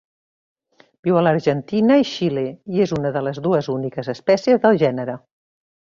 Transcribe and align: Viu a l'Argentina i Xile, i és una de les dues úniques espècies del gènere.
Viu 1.07 1.19
a 1.19 1.21
l'Argentina 1.25 1.99
i 2.03 2.07
Xile, 2.11 2.45
i 2.77 2.83
és 2.87 2.95
una 2.99 3.11
de 3.19 3.23
les 3.27 3.41
dues 3.49 3.69
úniques 3.77 4.11
espècies 4.15 4.65
del 4.65 4.81
gènere. 4.87 5.19